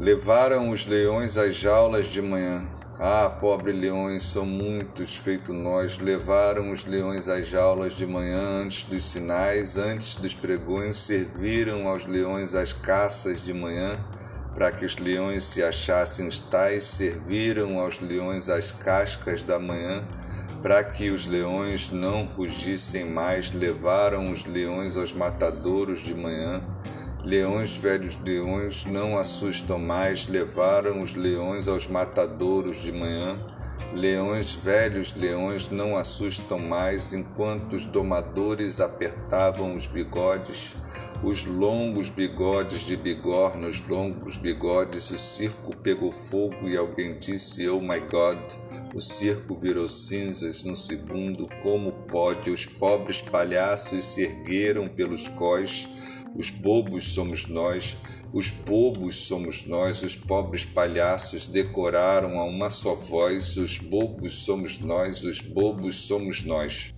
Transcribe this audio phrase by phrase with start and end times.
[0.00, 2.64] Levaram os leões às jaulas de manhã.
[3.00, 5.98] Ah, pobre leões, são muitos, feito nós.
[5.98, 12.06] Levaram os leões às jaulas de manhã, antes dos sinais, antes dos pregões, serviram aos
[12.06, 13.98] leões as caças de manhã,
[14.54, 20.06] para que os leões se achassem os tais, serviram aos leões as cascas da manhã,
[20.62, 26.62] para que os leões não rugissem mais, levaram os leões aos matadouros de manhã.
[27.28, 33.38] Leões, velhos leões, não assustam mais, levaram os leões aos matadouros de manhã.
[33.92, 40.74] Leões, velhos leões, não assustam mais, enquanto os domadores apertavam os bigodes,
[41.22, 47.68] os longos bigodes de bigorna, os longos bigodes, o circo pegou fogo e alguém disse:
[47.68, 48.38] Oh my God!
[48.94, 51.46] O circo virou cinzas no segundo.
[51.62, 52.48] Como pode?
[52.48, 55.86] Os pobres palhaços se ergueram pelos cós.
[56.38, 57.96] Os bobos somos nós.
[58.32, 60.04] Os bobos somos nós.
[60.04, 63.56] Os pobres palhaços decoraram a uma só voz.
[63.56, 65.24] Os bobos somos nós.
[65.24, 66.94] Os bobos somos nós.